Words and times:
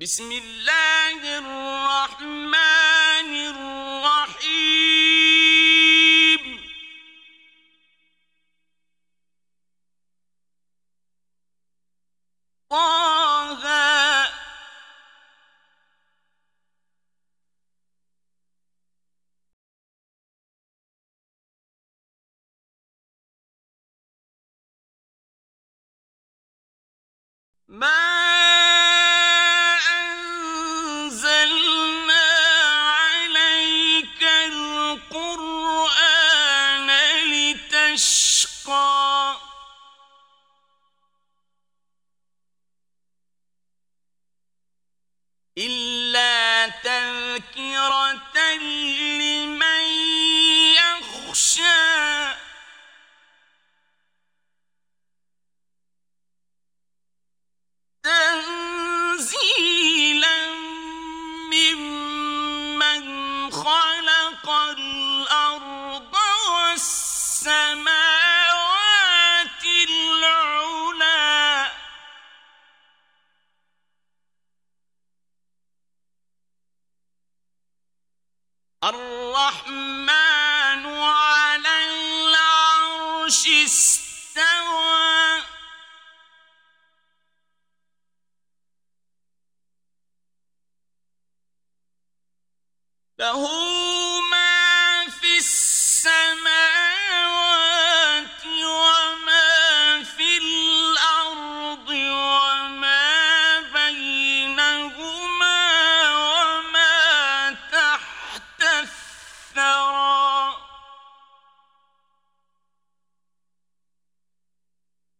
بسم 0.00 0.32
الله 0.32 1.38
الرحمن 1.38 2.73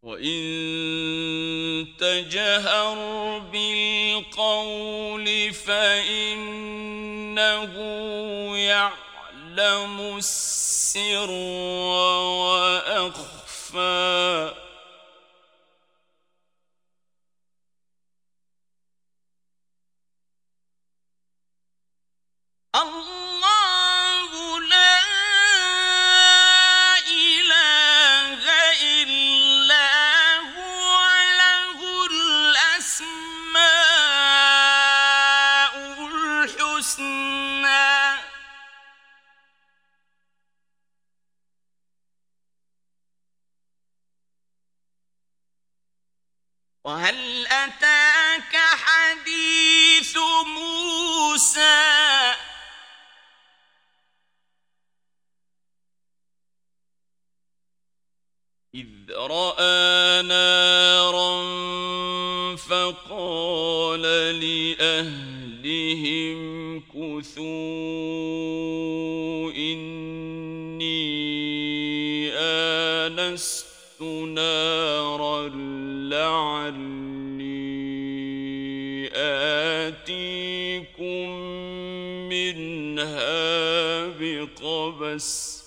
وإن 0.05 1.87
تجهر 1.99 2.99
بالقول 3.39 5.27
فإنه 5.53 6.95
يعلم 8.57 10.17
السر 10.17 11.31
وأخفى 13.71 13.85
وهل 46.85 47.47
أتاك 47.47 48.57
حديث 48.57 50.17
موسى؟ 50.47 52.35
إذ 58.75 59.13
رأى 59.17 60.23
نارا 60.23 61.45
فقال 62.57 64.03
لأهلهم 64.41 65.61
كثوا 66.81 67.45
إني 69.53 71.05
آنست 72.39 74.03
نارا 74.03 75.14
بقبس 84.91 85.65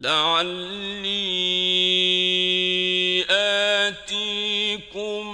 لعلي 0.00 1.10
آتيكم 3.30 5.26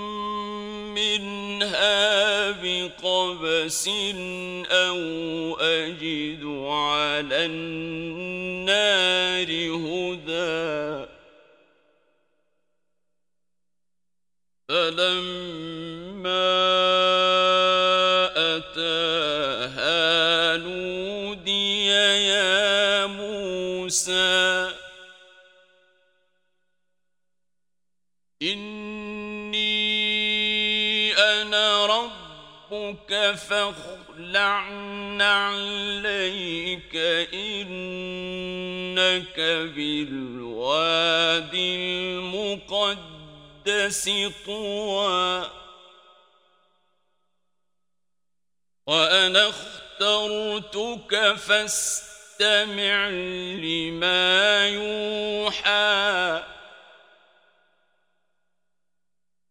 منها 0.94 2.50
بقبس 2.50 3.88
أو 4.70 5.00
أجد 5.60 6.44
على 6.66 7.46
النار 7.46 8.66
هدى. 9.76 11.06
فلما 14.68 15.65
نودي 20.56 21.86
يا 21.86 23.06
موسى. 23.06 24.70
إني 28.42 29.56
أنا 31.14 31.86
ربك 31.86 33.34
فاخلع 33.48 34.66
عليك 35.22 36.96
إنك 37.34 38.10
بالوادي 39.76 40.96
المقدس 42.56 44.10
طوى. 44.46 45.55
وأنا 48.86 49.48
اخترتك 49.48 51.34
فاستمع 51.36 53.08
لما 53.58 54.68
يوحى. 54.68 56.42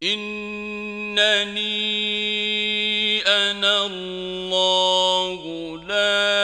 إنني 0.04 1.66
أنا 3.28 3.86
الله 3.86 5.42
لا 5.78 6.36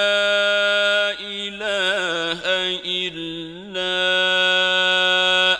إله 1.20 2.42
إلا 2.86 3.96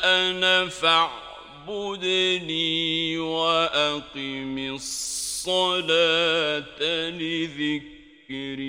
أنا 0.04 0.70
فاعبدني 0.70 2.18
وأقم 3.18 4.58
الصلاة 4.76 5.21
الصلاة 5.42 6.82
لذكري. 7.10 8.62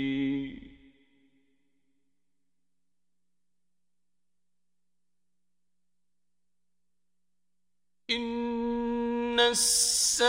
إن 8.11 9.41
الساعة 9.41 10.25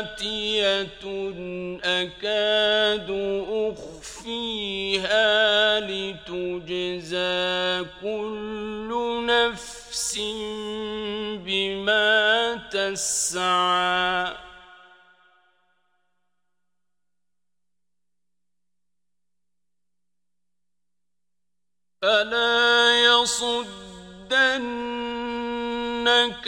آتية 0.00 1.04
أكاد 1.84 3.10
أخفيها 3.72 5.20
لتجزى 5.80 7.28
كل 8.02 8.90
نفس 9.26 10.18
بما 11.44 12.27
تسعا 12.94 14.36
فلا 22.02 23.04
يصدنك 23.04 23.68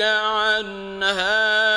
عنها 0.01 1.70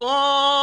قال 0.00 0.57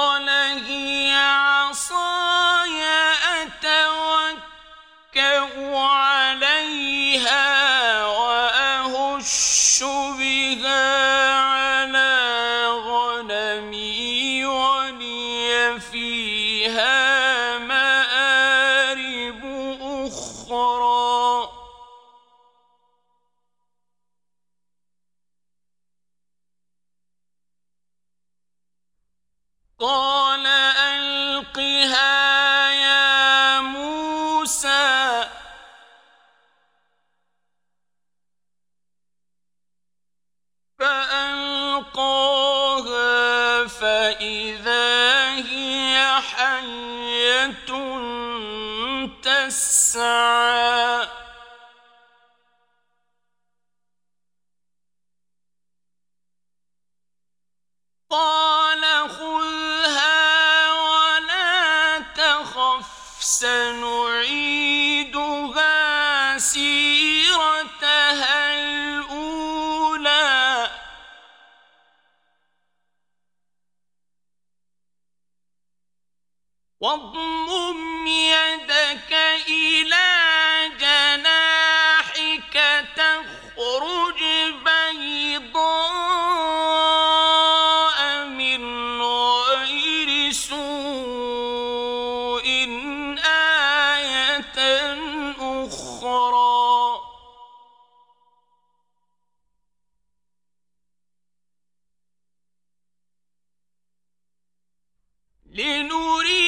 لنريد 105.55 106.44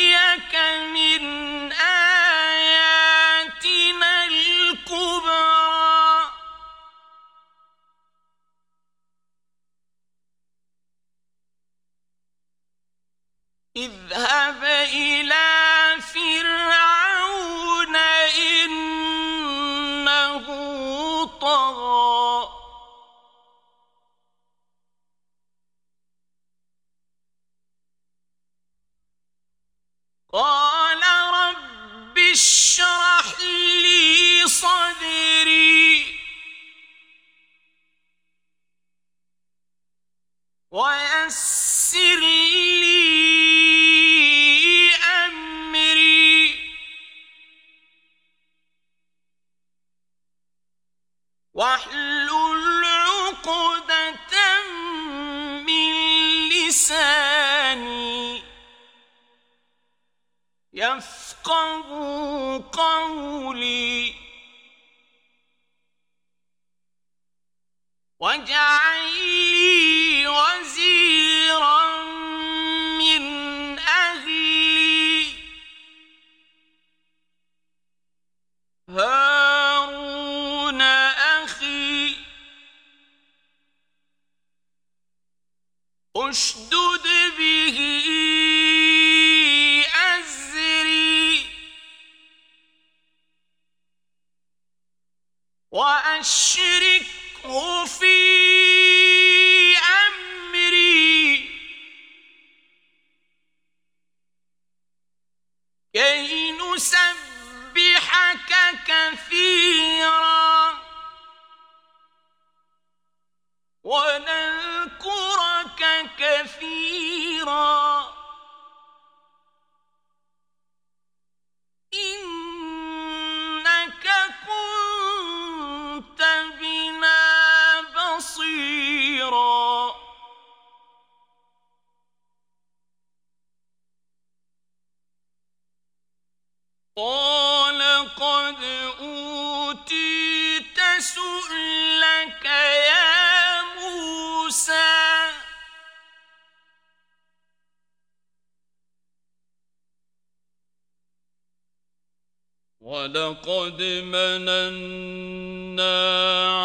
ولقد 153.07 153.81
مننا 154.04 154.87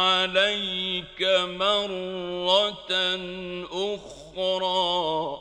عليك 0.03 1.23
مرة 1.39 2.93
أخرى. 3.71 5.39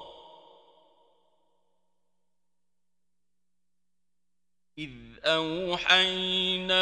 إذ 4.77 4.91
أوحينا 5.25 6.81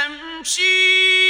تمشي 0.00 1.29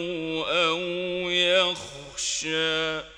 أو 0.00 0.80
يخشى 1.30 3.15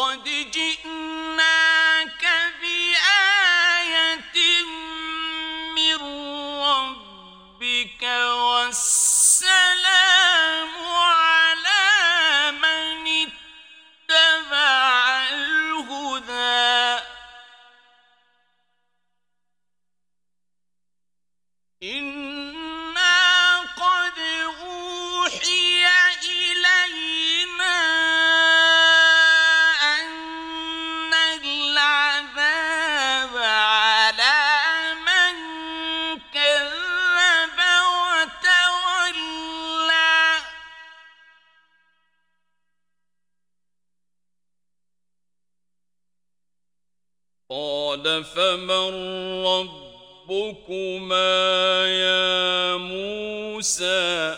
قد 0.00 0.24
جئنا 0.24 1.19
موسى. 53.60 54.36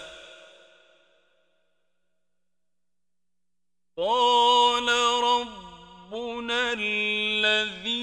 قال 3.97 4.89
ربنا 5.23 6.73
الذي 6.73 8.03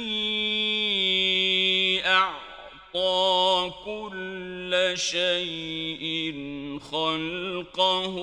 أعطى 2.05 3.71
كل 3.85 4.93
شيء 4.95 6.33
خلقه 6.91 8.15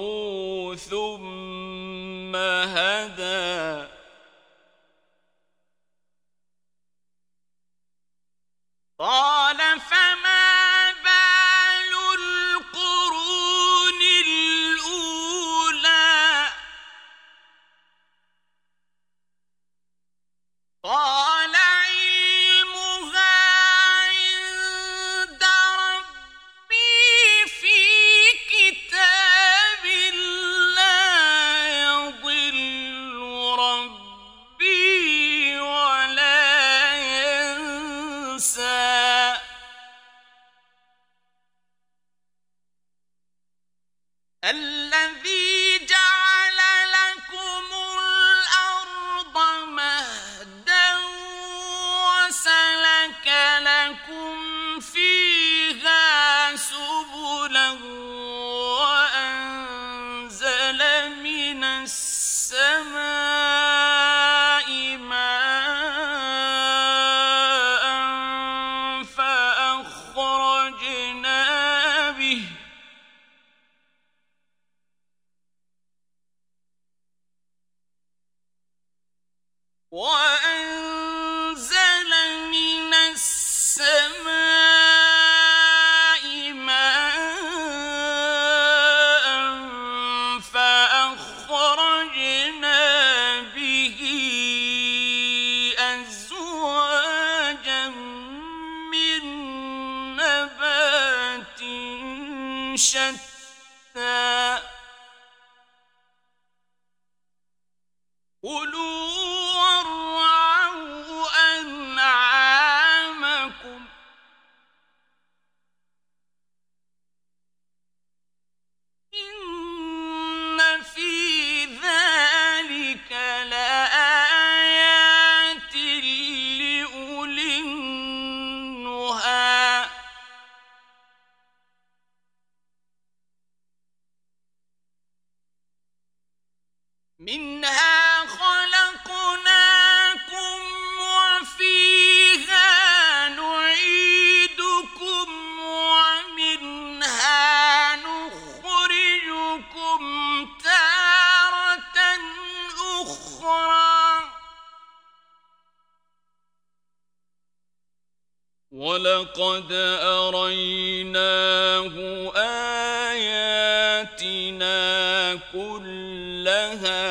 كلها 165.52 167.02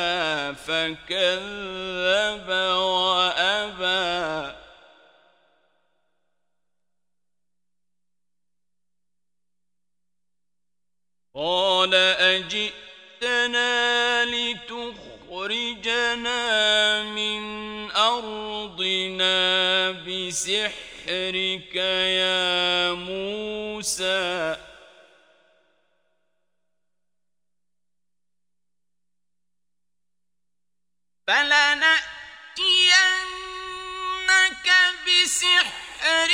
فكذب 0.52 2.48
وأبى. 2.76 4.52
قال 11.34 11.94
أجئتنا 12.34 13.74
لتخرجنا 14.24 15.82
من 17.02 17.42
أرضنا 17.90 19.36
بسحرك 19.90 21.76
يا 21.76 22.92
موسى. 22.92 24.56
فلنأتينك 31.26 32.06
بسحر 35.06 36.30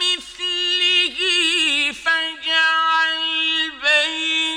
مثله 0.00 1.18
فاجعل 2.04 3.20
بيننا 3.82 4.47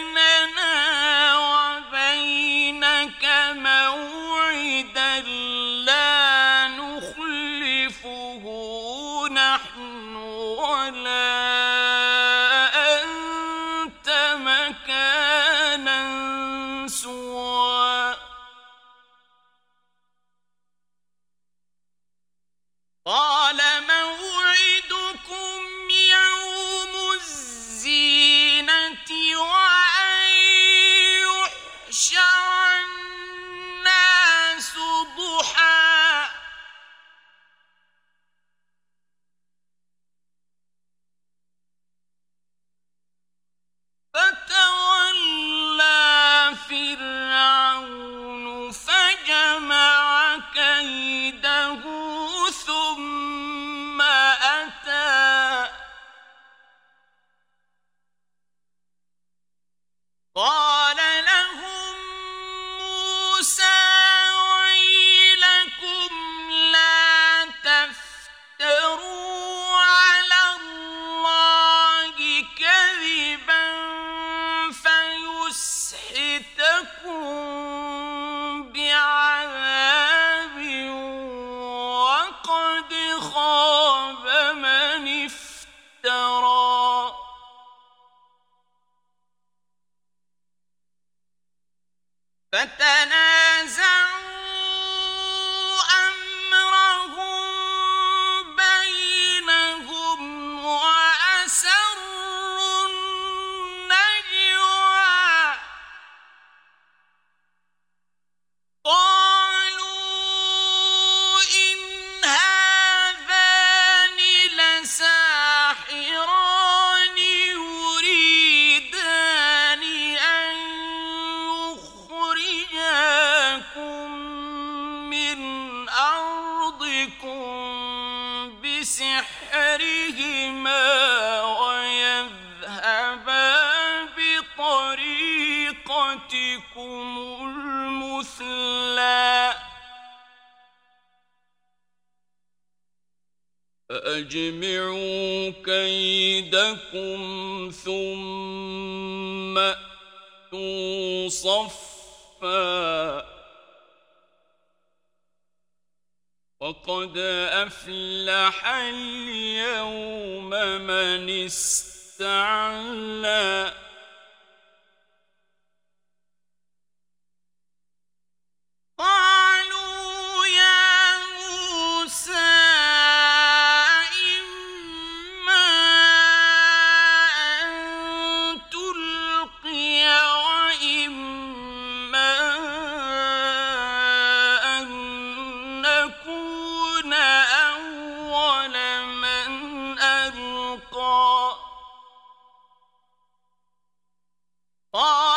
Oh! 194.94 195.31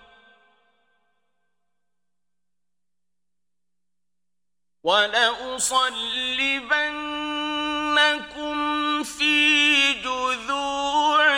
ولأصلبنكم 4.83 5.83
في 9.03 9.93
جذوع 9.93 11.30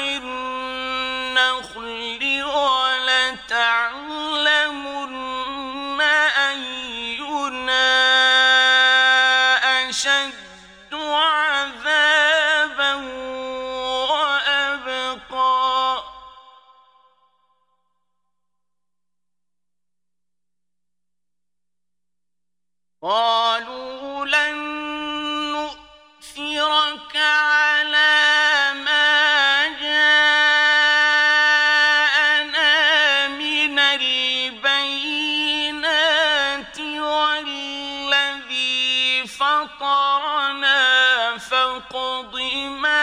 فطرنا 40.54 41.38
فاقض 41.38 42.36
ما 42.82 43.03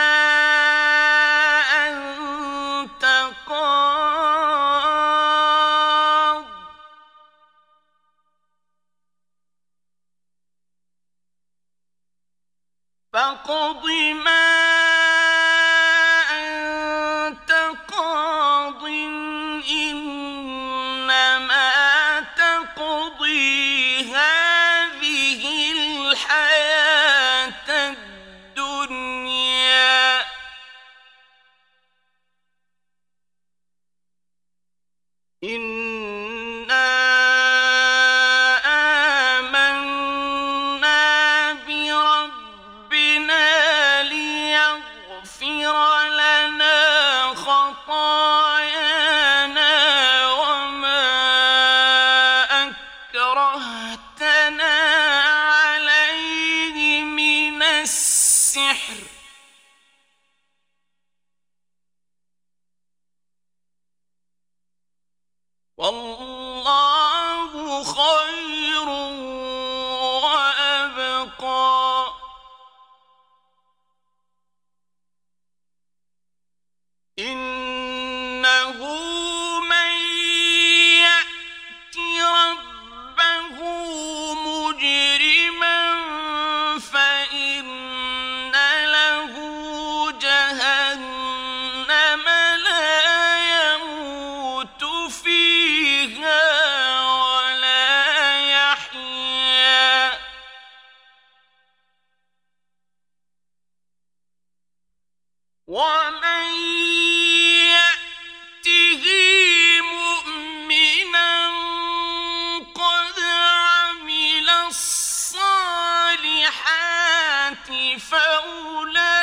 الصالحات 116.51 118.01
فأولئك 118.01 119.20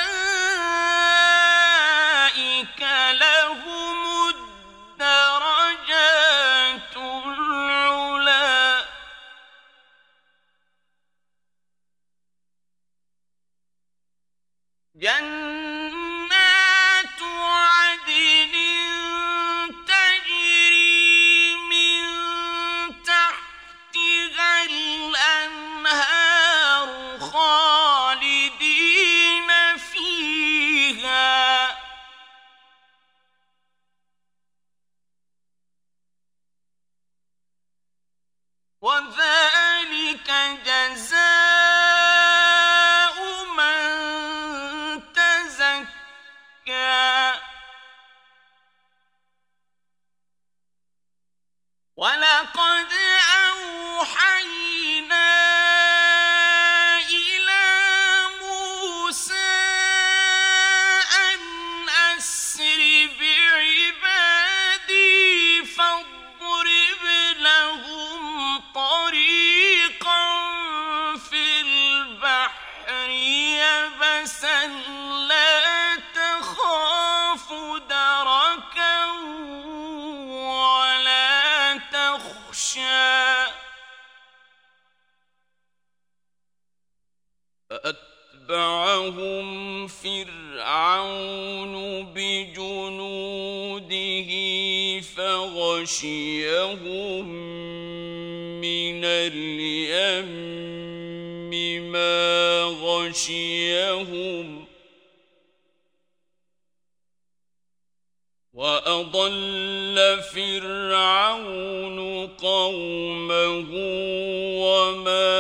وما 115.07 115.36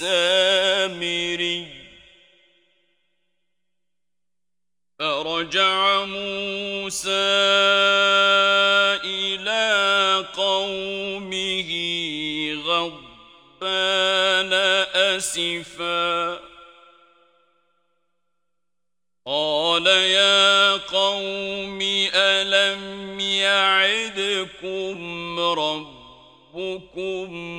السامري 0.00 1.66
فرجع 4.98 6.04
موسى 6.04 7.10
إلى 9.04 10.24
قومه 10.36 11.70
غضبان 12.66 14.52
أسفا. 14.94 16.40
قال 19.26 19.86
يا 19.86 20.72
قوم 20.76 21.78
ألم 22.14 23.20
يعدكم 23.20 24.98
ربكم 25.40 26.56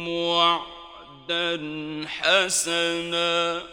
وعدكم 0.10 0.79
حسنا. 2.08 3.64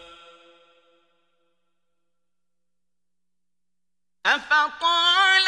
أفطال 4.25 5.47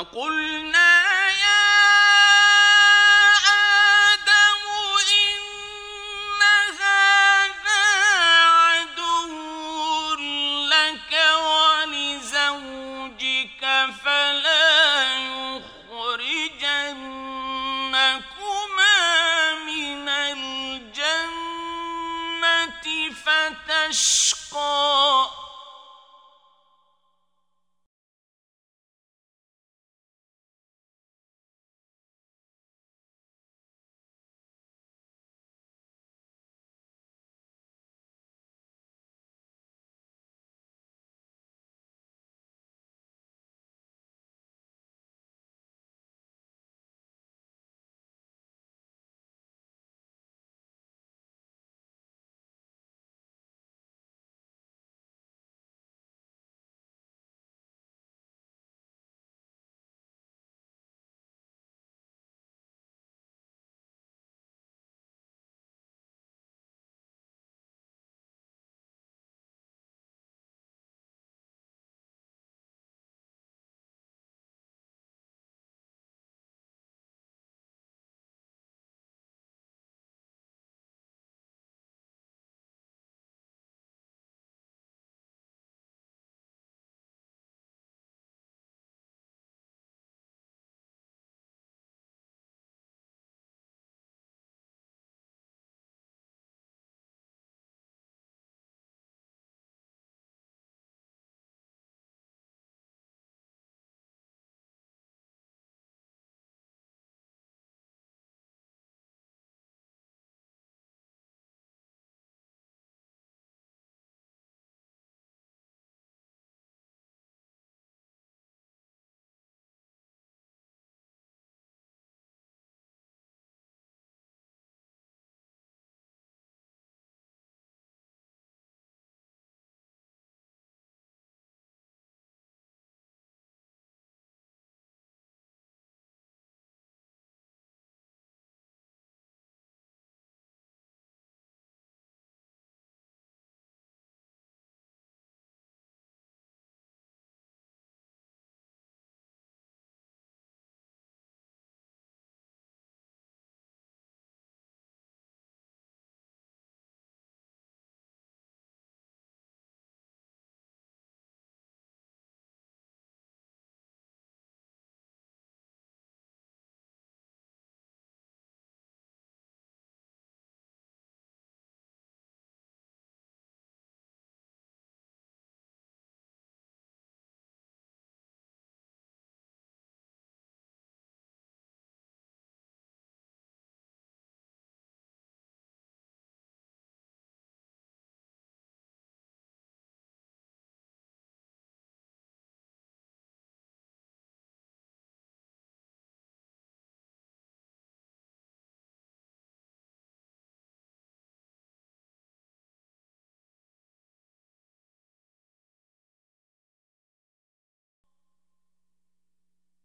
فقلنا 0.04 0.91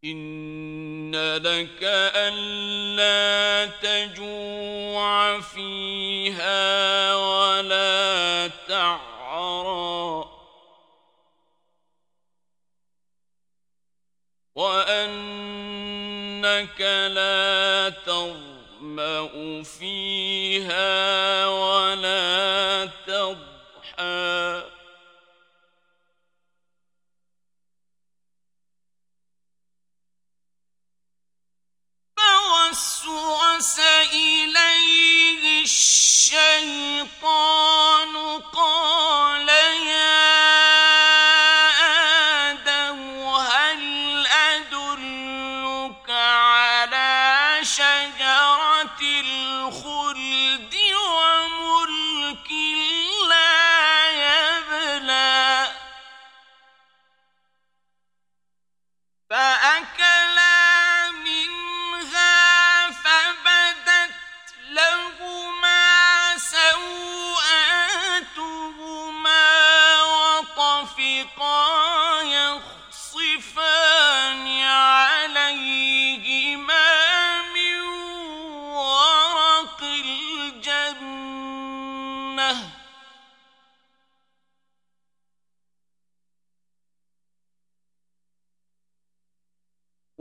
إن 0.03 1.15
لك 1.37 1.83
ألا 2.15 3.65
تجوع 3.81 5.39
فيها 5.41 7.15
ولا 7.15 8.47
تعرى 8.67 9.17
وأنك 14.55 15.61
لا 16.81 17.89
تظمأ 18.05 19.63
فيها 19.63 21.47
ولا 21.47 21.76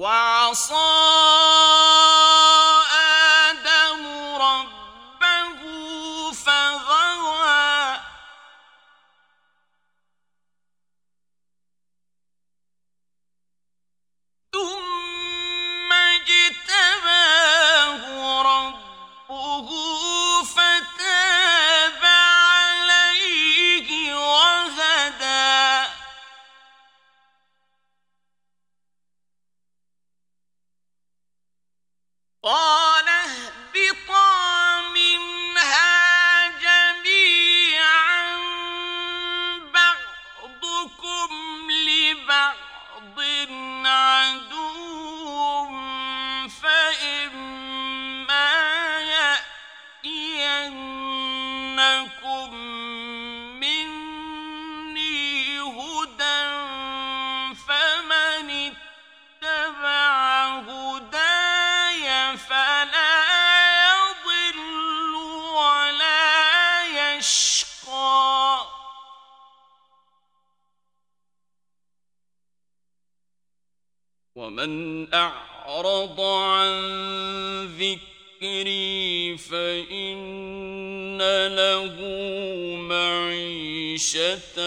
ومن 0.06 0.54
أعرض 75.17 76.21
عن 76.21 76.77
ذكري 77.79 79.37
فإن 79.37 81.19
له 81.57 81.97
معيشة 82.77 84.59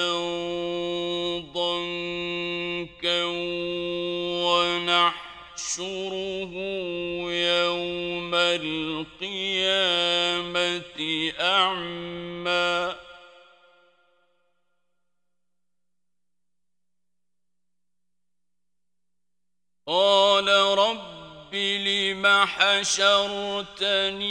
حشرتني 22.59 24.27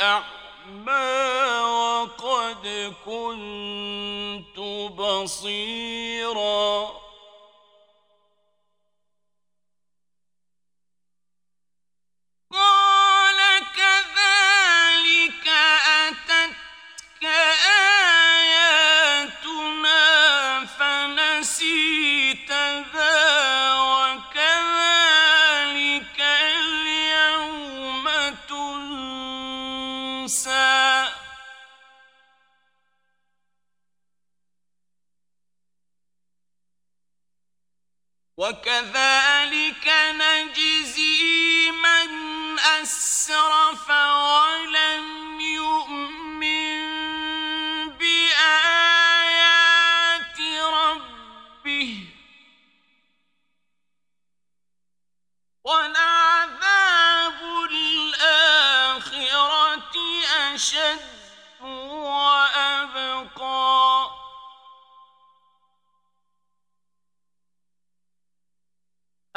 أعمى 0.00 1.60
وقد 1.62 2.94
كنت 3.06 4.58
بصيراً 4.98 6.87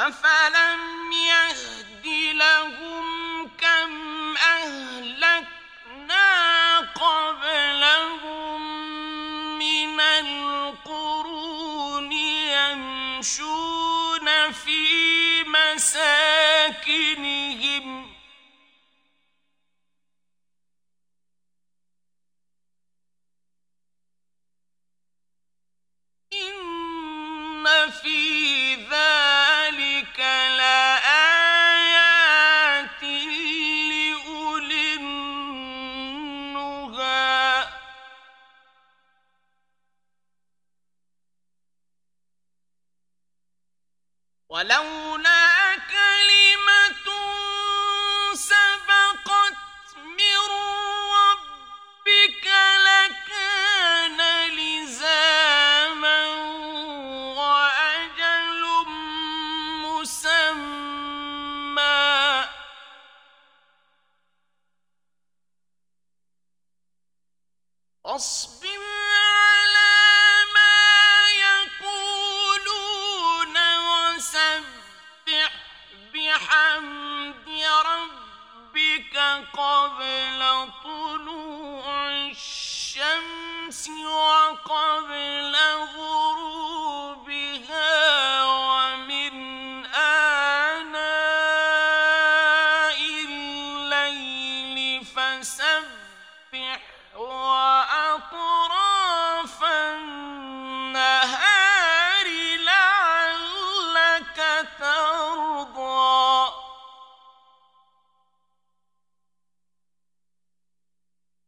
أفلم 0.01 0.30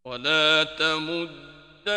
ولا 0.05 0.63
تمدن 0.63 1.89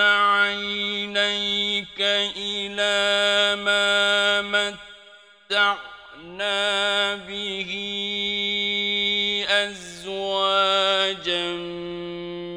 عينيك 0.00 2.00
إلى 2.36 3.56
ما 3.62 4.42
متعنا 5.50 7.14
به 7.14 7.70
أزواجا 9.48 11.52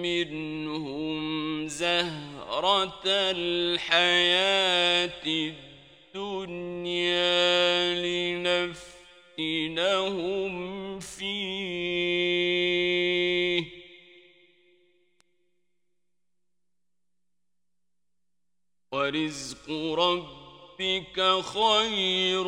منهم 0.05 1.17
زهرة 1.67 3.01
الحياة 3.05 5.11
الدنيا 6.15 7.27
لنفتنهم 9.37 10.86
ورزق 19.07 19.69
ربك 19.99 21.41
خير 21.41 22.47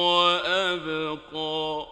وأبقى 0.00 1.86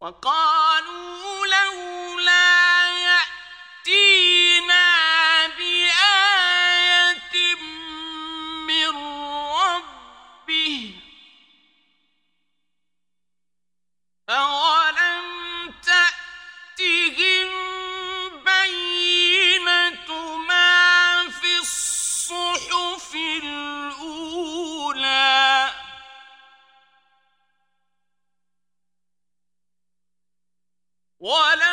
وقالوا 0.00 1.29
ولا 31.20 31.69